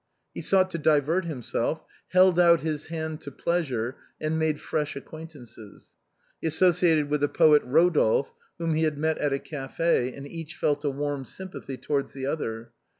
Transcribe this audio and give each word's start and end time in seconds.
He 0.33 0.41
sought 0.41 0.71
to 0.71 0.79
divert 0.79 1.25
himself, 1.25 1.83
held 2.07 2.39
out 2.39 2.61
his 2.61 2.87
hand 2.87 3.21
to 3.21 3.29
plea 3.29 3.63
sure, 3.65 3.97
and 4.19 4.39
made 4.39 4.59
fresh 4.59 4.95
acquaintances. 4.95 5.93
He 6.41 6.47
associated 6.47 7.11
with 7.11 7.21
the 7.21 7.29
poet, 7.29 7.61
Eodolphe, 7.61 8.31
whom 8.57 8.73
he 8.73 8.81
had 8.81 8.97
met 8.97 9.19
at 9.19 9.31
a 9.31 9.37
café, 9.37 10.11
and 10.17 10.27
each 10.27 10.55
felt 10.55 10.83
a 10.83 10.89
warm 10.89 11.23
sympathy 11.23 11.77
towards 11.77 12.13
the 12.13 12.25
other. 12.25 12.71